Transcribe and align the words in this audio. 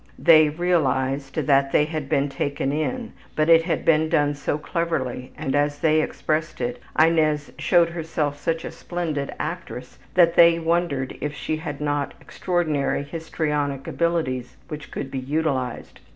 ''They 0.17 0.49
realized 0.49 1.35
that 1.35 1.71
they 1.71 1.85
had 1.85 2.09
been 2.09 2.27
taken 2.27 2.71
in, 2.71 3.13
but 3.35 3.49
it 3.49 3.61
had 3.65 3.85
been 3.85 4.09
done 4.09 4.33
so 4.33 4.57
cleverly, 4.57 5.31
and, 5.37 5.53
as 5.55 5.77
they 5.77 6.01
expressed 6.01 6.59
it, 6.59 6.79
Inez 6.99 7.51
showed 7.59 7.89
herself 7.89 8.35
such 8.39 8.65
a 8.65 8.71
splendid 8.71 9.31
actress, 9.37 9.99
that 10.15 10.33
they 10.35 10.57
wondered 10.57 11.15
if 11.21 11.35
she 11.35 11.57
had 11.57 11.79
not 11.79 12.15
extraordinary 12.19 13.03
histrionic 13.03 13.85
abilities 13.87 14.57
which 14.69 14.89
could 14.89 15.11
be 15.11 15.19
utilized. 15.19 15.99